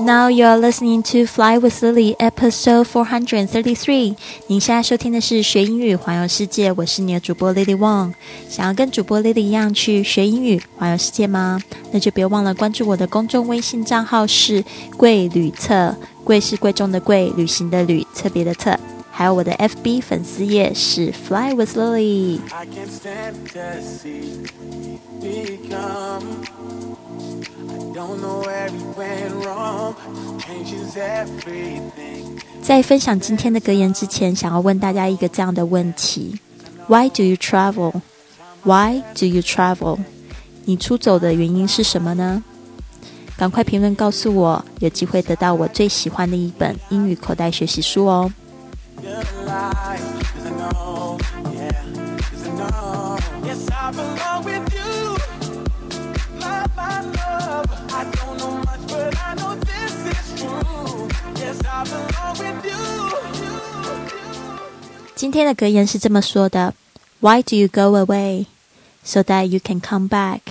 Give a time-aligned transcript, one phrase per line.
[0.00, 4.16] Now you're listening to Fly with Lily, episode four hundred thirty-three.
[4.46, 8.14] 您现在收听的是学英语环游世界，我是你的主播 Lily Wong。
[8.48, 11.60] 想要跟主播 Lily 一样去学英语环游世界吗？
[11.92, 14.64] 那就别忘了关注我的公众微信账号是
[14.96, 15.94] 贵旅册，
[16.24, 18.74] 贵是贵重的贵，旅行的旅，特别的特。
[19.10, 22.40] 还有我的 FB 粉丝页是 Fly with Lily。
[22.50, 24.48] I can't stand to see
[32.62, 36.38] 在分享今天的格言之前，想要问大家一个这样的问题
[36.86, 38.00] ：Why do you travel?
[38.62, 39.98] Why do you travel?
[40.64, 42.42] 你出走的原因是什么呢？
[43.36, 48.30] 赶快评论告诉我，有机会得到我最喜欢的一本英语口袋学习书哦！
[65.19, 66.73] 今天的格言是这么说的：
[67.19, 68.47] Why do you go away?
[69.03, 70.41] So that you can come back,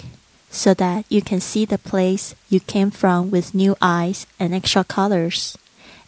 [0.50, 4.84] so that you can see the place you came from with new eyes and extra
[4.84, 5.54] colors,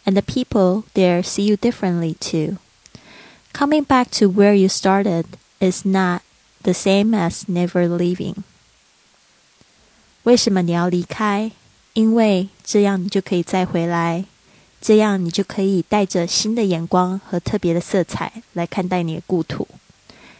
[0.05, 2.57] and the people there see you differently too.
[3.53, 5.25] Coming back to where you started
[5.59, 6.21] is not
[6.63, 8.43] the same as never leaving.
[10.23, 11.51] 为什么你要离开？
[11.93, 14.25] 因为这样你就可以再回来，
[14.82, 19.68] 这样你就可以带着新的眼光和特别的色彩来看待你的故土。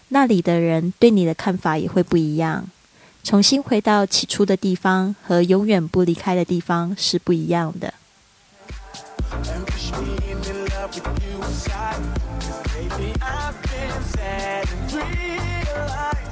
[0.08, 2.66] 那里的人对你的看法也会不一样。
[3.22, 7.94] 重新回到起初的地方和永远不离开的地方是不一样的。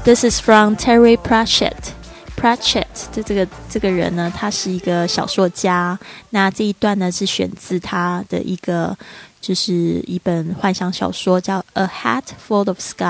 [0.04, 1.99] This is from Terry Pratchett.
[2.40, 5.98] Pratchett 的这个这个人呢，他是一个小说家。
[6.30, 8.96] 那这一段呢，是选自他的一个，
[9.42, 13.02] 就是一本幻想小说，叫《A Hat Full of Sky》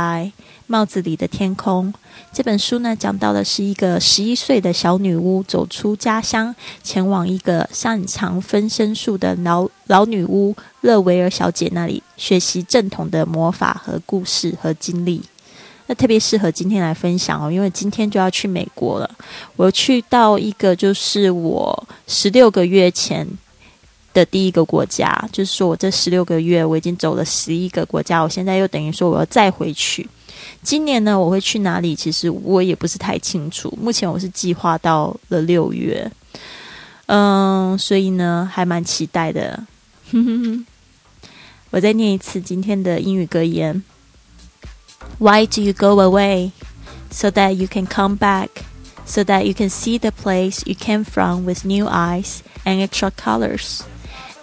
[0.66, 1.94] 帽子里的天空。
[2.32, 6.52] 这本书呢，讲到的是一个十一岁的小女巫走出家乡，
[6.82, 15.22] 前往一个擅长分身术的老老女巫勒维尔小姐那里，学习正统的魔法和故事和经历。
[15.90, 19.10] 那特别适合今天来分享哦，因为今天就要去美国了。
[19.56, 23.26] 我去到一个就是我十六个月前
[24.14, 30.08] 的第一个国家，就是说我这十六个月我已经走了十一个国家，我现在又等于说我要再回去。
[30.62, 31.96] 今年呢，我会去哪里？
[31.96, 33.76] 其实我也不是太清楚。
[33.82, 36.08] 目前我是计划到了六月，
[37.06, 39.60] 嗯，所以呢还蛮期待的。
[41.72, 43.82] 我再念一次今天的英语格言。
[45.17, 46.51] Why do you go away?
[47.11, 48.65] So that you can come back,
[49.05, 53.11] so that you can see the place you came from with new eyes and extra
[53.11, 53.83] colors.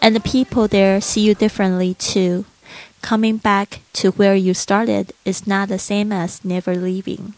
[0.00, 2.44] And the people there see you differently too.
[3.02, 7.34] Coming back to where you started is not the same as never leaving.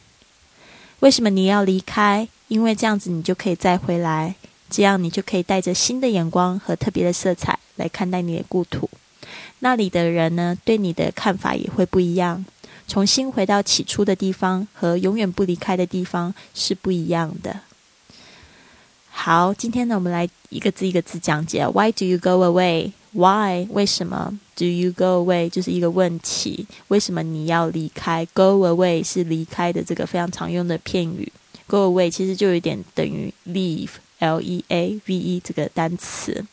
[1.00, 2.28] 为什么你要离开？
[2.49, 4.37] 因为这样子你就可以再回来，
[4.71, 8.89] 这样你就可以带着新的眼光和特别的色彩来看待你的故土。
[9.61, 12.45] 那里的人呢，对你的看法也会不一样。
[12.90, 17.62] 重新回到起初的地方和永远不离开的地方是不一样的。
[19.12, 21.68] 好，今天呢，我们来一个字一个字讲解。
[21.68, 22.94] Why do you go away?
[23.12, 23.68] Why？
[23.70, 25.50] 为什么？Do you go away？
[25.50, 26.66] 就是一个问题。
[26.88, 31.32] 为什么你要离开？Go away 是离开的这个非常常用的片语。
[31.68, 36.44] Go away 其实就有点等于 leave，L-E-A-V-E 这个单词。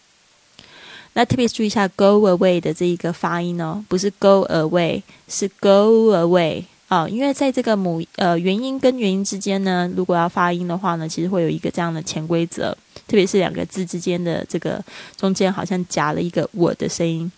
[1.18, 7.08] 那特别注意一下 “go away” 的这一个发音哦，不是 “go away”，是 “go away” 啊。
[7.08, 12.70] 因为在这个母呃元音跟元音之间呢，如果要发音的话呢，其实会有一个这样的潜规则，
[13.08, 14.78] 特别是两个字之间的这个
[15.16, 17.32] 中间好像夹了一个“我”的声音，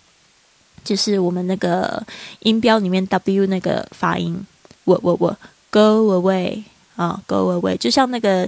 [0.82, 2.04] 就是我们那个
[2.40, 4.44] 音标里面 “w” 那个发音
[4.86, 5.38] ，“我我我
[5.70, 6.64] ”，“go away”
[6.96, 8.44] 啊，“go away”，就像那个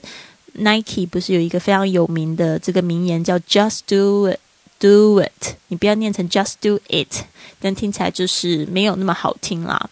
[0.55, 4.40] Nike 不是有一个非常有名的这个名言叫 “just do it”。
[4.80, 7.24] Do it，你不要念成 just do it，
[7.59, 9.89] 但听起来就是没有那么好听啦。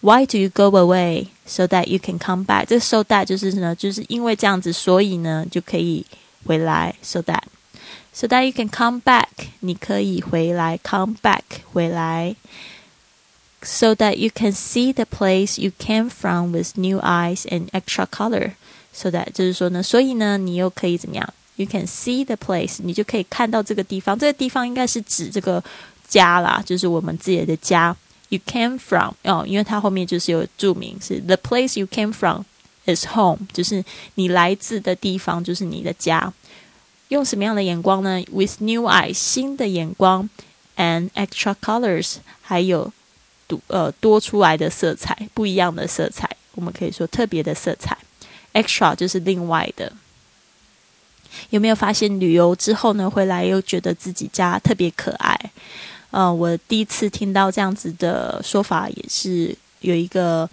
[0.00, 2.66] Why do you go away so that you can come back？
[2.66, 6.04] 这 so that 就是呢，就是因为这样子，所以呢就可以
[6.46, 6.94] 回来。
[7.02, 11.42] So that，so that you can come back，你可以回来，come back
[11.72, 12.36] 回来。
[13.62, 19.10] So that you can see the place you came from with new eyes and extra color。So
[19.10, 24.17] that 就是说呢，所以呢，你又可以怎么样 ？You can see the place，你就可以看到这个地方。
[24.17, 25.63] 这个地方应该是指这个
[26.07, 27.95] 家啦，就是我们自己的家。
[28.29, 32.43] You came from 哦，因为它后面就是有注明是 the place you came from
[32.85, 33.85] is home，就是
[34.15, 36.33] 你来自的地方就是你的家。
[37.09, 40.27] 用什么样的眼光呢？With new eyes，新的眼光
[40.77, 42.91] ，and extra colors，还有
[43.45, 47.95] 多呃多出来的色彩，不一样的色彩，我们可以说特别的色彩。
[48.53, 49.93] Extra 就是另外的。
[51.49, 55.39] 有没有发现旅游之后呢，回来又觉得自己家特别可爱？
[56.11, 60.47] 呃，我第一次听到这样子的说法，也是有一个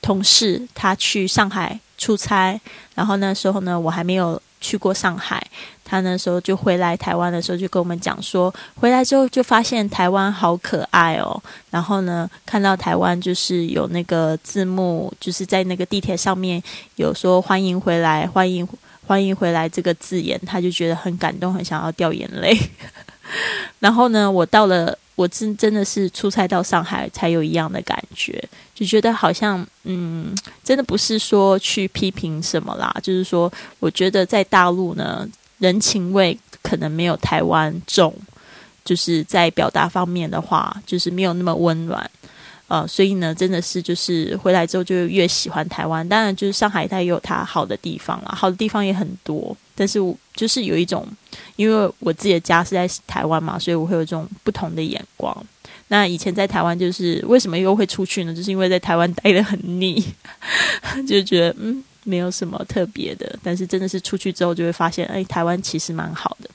[0.00, 2.60] 同事他去上海出差，
[2.94, 5.44] 然后那时候呢，我还没有去过上海，
[5.84, 16.62] 他那时候就回来台湾的时候，就跟我们讲说，回来之后就发现台湾好可爱哦，然后呢，看到台湾就是有那个字幕，就是在那个地铁上面
[16.94, 18.64] 有说欢迎回来，欢迎。
[19.06, 22.58] 欢迎回来这个字眼，他就觉得很感动，很想要掉眼泪。
[23.78, 28.42] 然后呢，我到了，我真真的是出差到上海才有一样的感觉，
[28.74, 35.28] 就觉得好像，嗯，真的不是说去批评什么啦，就是说，我觉得在大陆呢，
[35.58, 38.14] 人情味可能没有台湾重，
[38.84, 42.10] 就是在表达方面的话，就是没有那么温暖。
[42.66, 46.06] 呃，所以呢，真的是就是回来之后就越喜欢台湾。
[46.08, 49.54] 当然，就是上海它也有它好的地方啦，好的地方也很多。
[49.74, 51.06] 但是，我就是有一种，
[51.56, 55.46] 因为我自己的家是在台湾嘛，所以我会有这种不同的眼光。
[55.88, 58.32] 那以前在台湾，就是为什么又会出去呢？
[58.34, 60.02] 就是因为在台湾待的很腻，
[61.06, 63.38] 就觉得嗯，没有什么特别的。
[63.42, 66.48] 但是真的是出去之后，就会发现，哎，台湾其实蛮好的。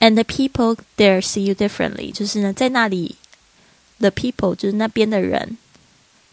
[0.00, 3.14] And the people there see you differently，就是呢，在那里。
[4.00, 5.56] The people 就是那边的人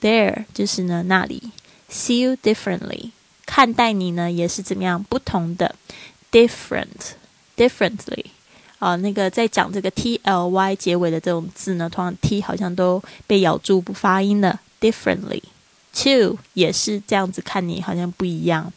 [0.02, 1.52] ，there 就是呢那里
[1.90, 3.12] ，see you differently
[3.46, 5.76] 看待你呢也是怎么样不同的
[6.32, 7.14] ，different
[7.56, 8.26] differently
[8.80, 15.42] 啊，那个在讲这个 t l y 结尾的这种字呢，通常 t 好像都被咬住不发音了，differently
[15.94, 18.74] too 也是这样子看你好像不一样。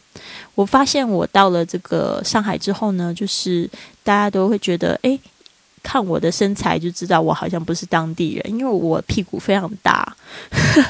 [0.53, 3.69] 我发现我到了这个上海之后呢，就是
[4.03, 5.19] 大家都会觉得哎。
[5.85, 10.15] 看我的身材就知道我好像不是当地人，因为我屁股非常大，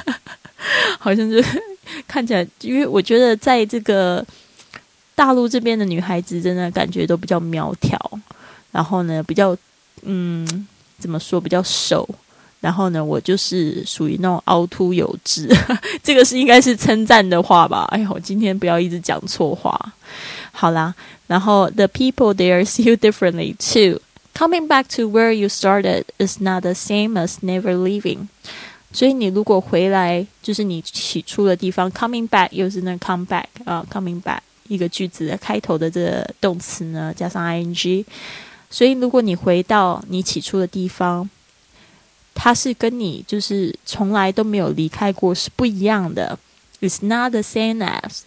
[0.98, 1.44] 好像就
[2.08, 4.26] 看起来，因为我觉得在这个
[5.14, 8.00] 大陆这边的女孩子真的感觉都比较苗条，
[8.72, 9.56] 然后呢比较
[10.04, 10.66] 嗯
[10.98, 12.08] 怎么说比较瘦，
[12.62, 15.50] 然后呢我就是属于那种凹凸有致，
[16.02, 17.86] 这个是应该是称赞的话吧？
[17.92, 19.78] 哎呀，我今天不要一直讲错话，
[20.54, 20.96] 好啦，
[21.28, 24.00] 然后 the people there see you differently too。
[24.35, 28.29] Coming back to where you started is not the same as never leaving。
[28.93, 31.91] 所以你如果回来，就是你起初的地方。
[31.93, 38.05] Coming back 又是那 come back 啊，coming back 一个句子的开头的这个动词呢，加上 ing。
[38.71, 41.29] 所以如果你回到你起初的地方，
[42.35, 46.39] 它是跟你就是从来都没有离开过是不一样的。
[46.81, 48.21] It's not the same as。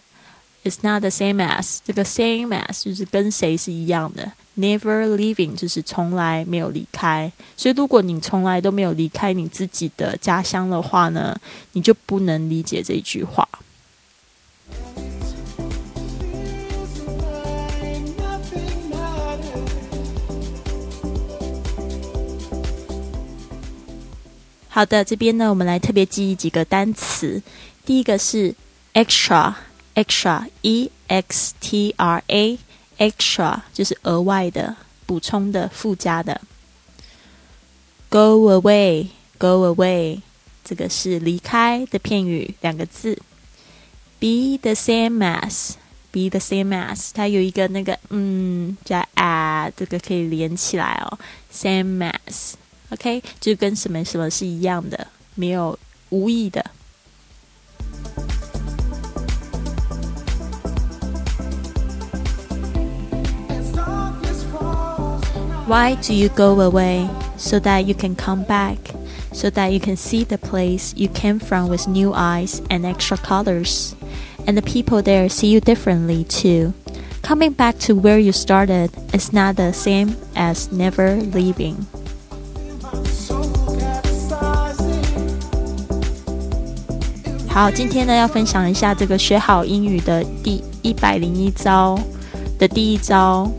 [0.69, 1.79] It's not the same as。
[1.83, 4.31] 这个 same as 就是跟谁是一样的。
[4.55, 11.35] Never leaving 就是从来没有离开，所以如果你从来都没有离开你自己的家乡的话呢，
[11.71, 13.47] 你就不能理解这一句话。
[24.67, 27.41] 好的，这边呢，我们来特别记忆几个单词。
[27.83, 28.53] 第一个是
[28.93, 29.55] extra
[30.03, 32.59] extra，extra，e x t r a。
[33.73, 34.75] 就是额外的、
[35.05, 36.41] 补充的、附加的。
[38.09, 40.19] Go away, go away，
[40.65, 43.17] 这个是离开的片语，两个字。
[44.19, 45.75] Be the same as,
[46.11, 51.17] be the same as，它有一个那个嗯加 a，这个可以连起来哦。
[51.53, 55.79] Same as，OK，就跟什么什么是一样的，没有
[56.09, 56.69] 无意的。
[65.68, 67.08] Why do you go away?
[67.36, 68.78] So that you can come back,
[69.32, 73.16] so that you can see the place you came from with new eyes and extra
[73.16, 73.94] colors.
[74.46, 76.74] And the people there see you differently too.
[77.22, 81.86] Coming back to where you started is not the same as never leaving.
[87.48, 91.98] 好，今天呢要分享一下这个学好英语的第一百零一招
[92.58, 93.50] 的第一招。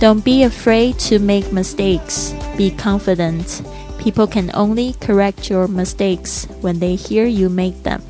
[0.00, 2.32] Don't be afraid to make mistakes.
[2.56, 3.62] Be confident.
[3.98, 8.00] People can only correct your mistakes when they hear you make them.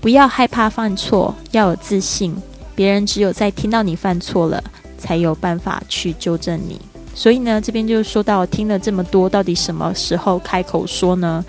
[0.00, 2.36] 不要害怕犯错，要有自信。
[2.76, 4.62] 别人只有在听到你犯错了，
[4.96, 6.80] 才有办法去纠正你。
[7.12, 11.44] 所以呢，这边就说到听了这么多，到底什么时候开口说呢？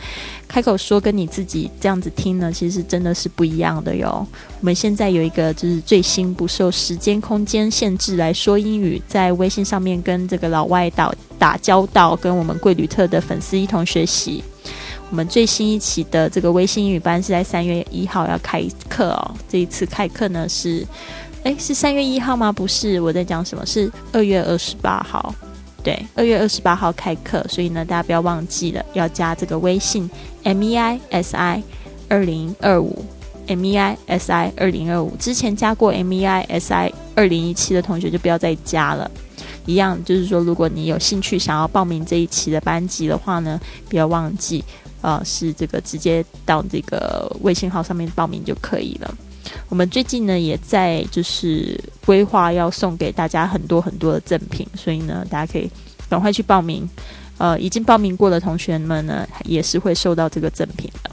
[0.50, 4.27] 开口说跟你自己这样子听呢，其实真的是不一样的哟。
[4.60, 14.44] 我们现在有一个就是最新不受时间空间限制来说英语，在微信上面跟这个老外打打交道，跟我们贵旅特的粉丝一同学习。
[15.12, 19.32] 我们最新一期的这个微信英语班是在三月一号要开课哦。
[19.48, 20.86] 这一次开课呢是，
[21.44, 22.51] 诶，是三月一号吗？
[22.51, 23.63] 不是，我在讲什么？
[23.65, 25.34] 是二月二十八号。
[25.82, 30.08] 对，二月二十八号开课，所以呢，大家不要忘记了要加这个微信
[30.43, 31.63] M E I S I
[32.08, 33.05] 二零二五
[33.48, 35.15] M E I S I 二零二五。
[35.17, 39.10] 之前加过 M E I S I 二零一七的同学就不要再加了。
[39.65, 44.63] 一样，就是说，如果你有兴趣想要报名这一期的班级的话呢，不要忘记，
[45.01, 49.15] 呃，是这个直接到这个微信号上面报名就可以了。
[49.67, 55.69] 我们最近呢，也在就是规划要送给大家很多很多的赠品，所以呢，大家可以
[56.10, 56.89] 赶快去报名。
[57.39, 61.10] 呃，已经报名过的同学们呢，也是会收到这个赠品的。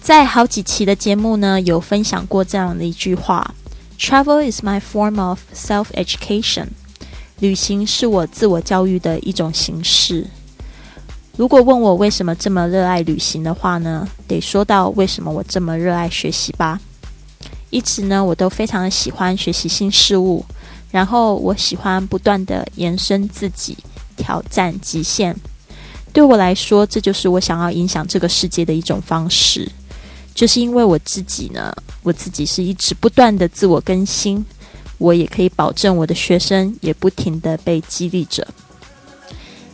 [0.00, 3.54] 在好几期的节目呢，有分享过这样的一句话
[3.98, 6.68] ：“Travel is my form of self-education。”
[7.40, 10.26] 旅行是我自我教育的一种形式。
[11.36, 16.80] 如果问我为什么这么热爱旅行的话呢，得说到为什么我这么热爱学习吧。
[17.70, 20.44] 一直呢，我都非常的喜欢学习新事物，
[20.90, 23.76] 然后我喜欢不断的延伸自己，
[24.16, 25.34] 挑战极限。
[26.12, 29.70] 对我来说，这就是我想要影响这个世界的一种方式。
[30.34, 31.72] 就是因为我自己呢，
[32.02, 34.44] 我自己是一直不断的自我更新，
[34.98, 38.46] 我也可以保证我的学生也不停的被激励着。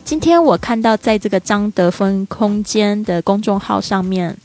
[0.05, 4.37] 今天我看到，在这个张德芬空间的公众号上面，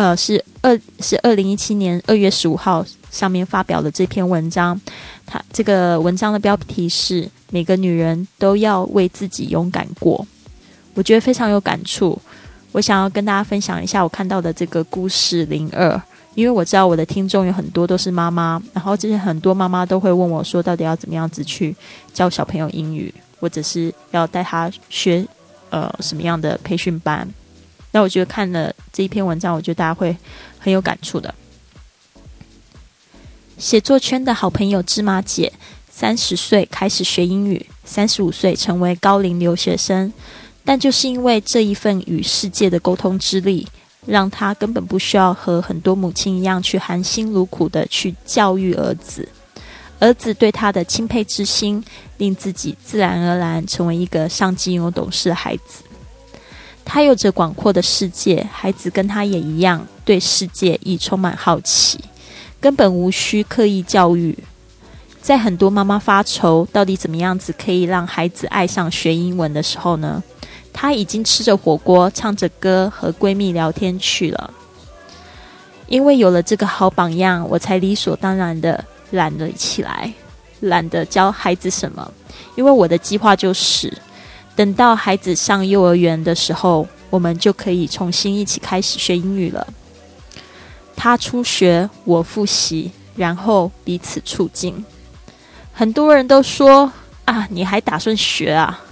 [0.00, 4.80] 呃，是二是二零一七年二月十五号上面发表的这篇文章。
[5.26, 10.26] 它这个文章的标题是“每个女人都要为自己勇敢过”，
[10.96, 12.18] 我觉得非常有感触。
[12.72, 16.00] 我想要跟大家分享一下我看到的这个故事零二，
[16.34, 21.76] 因为我知道我的听众有很多都是妈妈，然后这些很多妈妈都会问我说，到底要怎么样子去
[22.14, 23.12] 教小朋友英语。
[23.38, 25.26] 或者是要带他学，
[25.70, 27.26] 呃，什么样的培训班？
[27.92, 30.16] 那我觉得看了这一篇文章，我觉得大家会
[30.58, 31.34] 很有感触的。
[33.58, 35.52] 写作圈的好朋友芝麻姐，
[35.90, 40.12] 三十岁开始学英语，三十五岁成为高龄留学生，
[40.64, 43.68] 但就是因为这一份与世界的沟通之力，
[44.06, 49.28] 让她根本不需要和很多母亲一样去含辛茹苦的去教育儿子。
[49.98, 51.84] 儿子对他的钦佩之心，
[52.16, 55.82] 令自己自然而然成为一个上进又懂事的孩子。
[56.84, 61.98] 他有着广阔的世界，孩子跟他也一样，对世界亦充满好奇，
[62.60, 64.36] 根本无需刻意教育。
[65.20, 70.22] 在很多妈妈发愁到底怎么样子可以让孩子爱上学英文的时候呢，
[70.72, 74.52] 他已经吃着火锅，唱着歌，和闺蜜聊天去了。
[75.86, 78.84] 因为有了这个好榜样，我才理所当然的。
[79.12, 80.12] 懒了起来，
[80.60, 82.12] 懒得教孩子什么，
[82.54, 83.92] 因为我的计划就是，
[84.60, 89.66] 等到孩子上幼儿园的时候，我们就可以重新一起开始学英语了。
[90.94, 94.84] 他初学，我复习，然后彼此促进。
[95.72, 96.92] 很多人都说
[97.24, 98.84] 啊，你还打算学啊？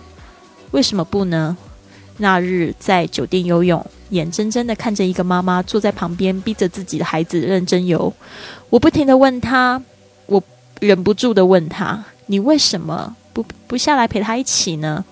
[0.71, 1.55] 为什么不呢？
[2.17, 8.11] 那日在酒店游泳，眼睁睁的看着一个妈妈坐在旁边，逼着自己的孩子认真游，
[8.71, 9.83] 我不停的问他。
[10.25, 10.43] 我
[10.81, 15.05] 忍不住的问他：“你为什么不不下来陪他一起呢？”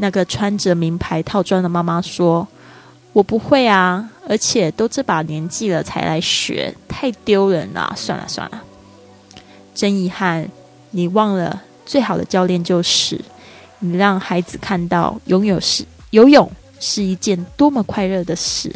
[0.00, 2.48] 那个穿着名牌套装的妈妈说
[3.12, 7.92] ：“我不会啊，而且都这把年纪了才来学，太丢人了。
[7.94, 8.62] 算了算了，
[9.74, 10.48] 真遗憾，
[10.92, 13.20] 你忘了最好的教练就是
[13.80, 18.74] 你，让孩子看到游泳是游泳是一件多么快乐的事。”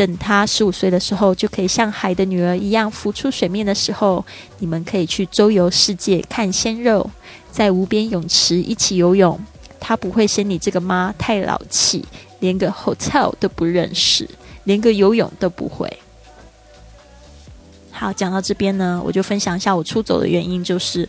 [0.00, 4.24] 等他十五岁的时候，就可以像海的女儿一样浮出水面的时候，
[4.58, 7.10] 你们可以去周游世界看鲜肉，
[7.52, 9.38] 在无边泳池一起游泳。
[9.78, 12.02] 他不会嫌你这个妈太老气，
[12.38, 14.26] 连个 hotel 都不认识，
[14.64, 15.86] 连个游泳都不会。
[17.90, 21.06] 好，讲到这边呢，我就分享一下我出走的原因，就是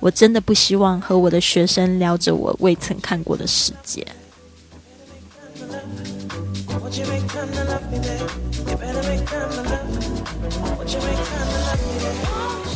[0.00, 4.04] 我真的不希望和我的学生聊着我未曾看过的世界。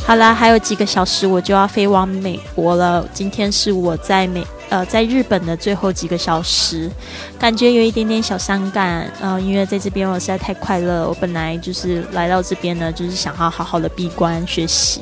[0.05, 3.05] 好啦，还有几个小时我就要飞往美国了。
[3.13, 6.89] 今天是我在美呃在日本的最后几个小时，
[7.37, 9.11] 感觉有一点点小伤感。
[9.19, 11.05] 呃，因为在这边我实在太快乐。
[11.09, 15.01] 我本来就是来到这边呢，就是想要好好的闭关学习。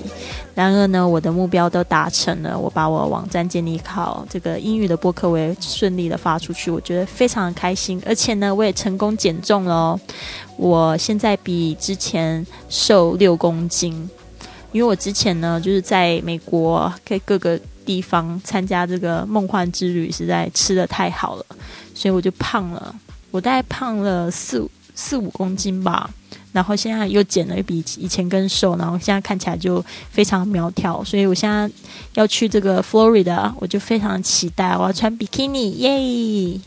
[0.55, 8.01] 然而呢，我的目标都达成了，我把我网站建立好，这个英语的播客我也顺利的发出去，我觉得非常的开心。
[8.05, 9.99] 而且呢，我也成功减重了，
[10.55, 14.09] 我现在比之前瘦六公斤。
[14.71, 21.45] 因为我之前呢，就是在美国在各个地方参加这个梦幻之旅，实在吃的太好了，
[21.93, 22.95] 所以我就胖了。
[23.31, 26.09] 我大概胖了四四五公斤吧，
[26.55, 31.03] 然后现在又减了，比以前更瘦，然后现在看起来就非常苗条。
[31.03, 31.69] 所以我现在
[32.13, 36.59] 要去这个 Florida，我就非常期待，我要穿比基尼，耶！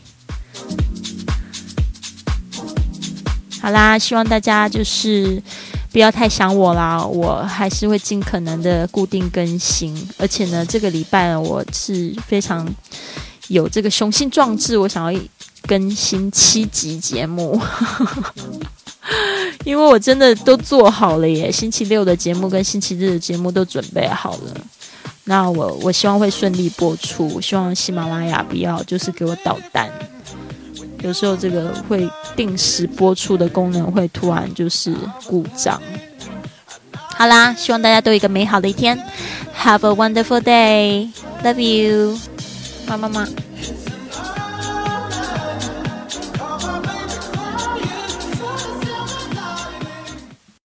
[3.59, 5.41] 好啦，希望大家就是。
[5.91, 12.63] 不要太想我啦，我还是会尽可能的固定更新，而且呢，这个礼拜我是非常
[13.47, 15.19] 有这个雄心壮志，我想要
[15.63, 17.59] 更新七集节目，
[19.65, 24.53] 因为我真的都做好了耶，星期六的节目跟星期日的节目都准备好了，
[25.25, 29.89] 那我我希望会顺利播出，希望喜马拉雅不要就是给我捣蛋。
[31.01, 34.93] 有时候这个会定时播出的功能会突然就是
[35.25, 35.81] 故障。
[36.91, 38.97] 好啦，希望大家都有一个美好的一天。
[39.57, 41.09] Have a wonderful day.
[41.43, 42.17] Love you，
[42.87, 43.27] 妈妈妈。